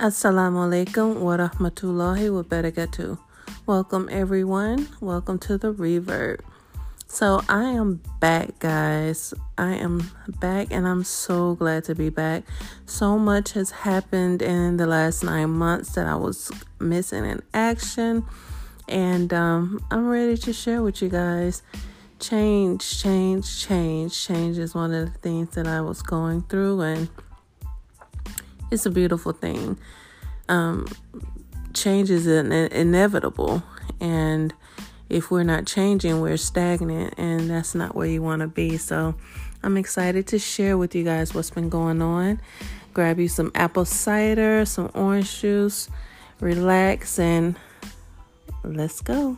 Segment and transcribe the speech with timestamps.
[0.00, 3.18] Assalamu alaikum wa rahmatullahi wa barakatuh.
[3.66, 4.88] Welcome, everyone.
[4.98, 6.40] Welcome to the Reverb.
[7.06, 9.34] So, I am back, guys.
[9.58, 10.10] I am
[10.40, 12.44] back, and I'm so glad to be back.
[12.86, 18.24] So much has happened in the last nine months that I was missing in action,
[18.88, 21.62] and um, I'm ready to share with you guys.
[22.18, 24.18] Change, change, change.
[24.18, 27.10] Change is one of the things that I was going through, and
[28.70, 29.78] it's a beautiful thing.
[30.48, 30.86] Um,
[31.74, 33.62] change is in- inevitable,
[34.00, 34.52] and
[35.08, 38.76] if we're not changing, we're stagnant, and that's not where you want to be.
[38.76, 39.14] So,
[39.62, 42.40] I'm excited to share with you guys what's been going on.
[42.94, 45.88] Grab you some apple cider, some orange juice,
[46.40, 47.56] relax, and
[48.64, 49.36] let's go.